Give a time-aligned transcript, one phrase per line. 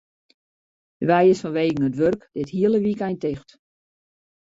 [0.99, 3.49] De wei is fanwegen it wurk dit hiele wykein ticht.